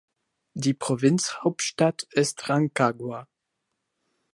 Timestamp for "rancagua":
2.49-3.27